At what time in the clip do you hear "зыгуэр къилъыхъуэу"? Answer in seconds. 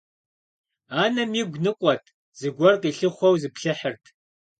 2.39-3.39